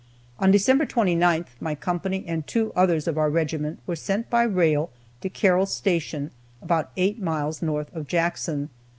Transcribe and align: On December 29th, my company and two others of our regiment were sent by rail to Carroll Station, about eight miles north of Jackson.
On 0.39 0.49
December 0.49 0.87
29th, 0.87 1.45
my 1.59 1.75
company 1.75 2.23
and 2.25 2.47
two 2.47 2.73
others 2.75 3.07
of 3.07 3.19
our 3.19 3.29
regiment 3.29 3.77
were 3.85 3.95
sent 3.95 4.31
by 4.31 4.41
rail 4.41 4.89
to 5.21 5.29
Carroll 5.29 5.67
Station, 5.67 6.31
about 6.59 6.89
eight 6.97 7.21
miles 7.21 7.61
north 7.61 7.95
of 7.95 8.07
Jackson. 8.07 8.71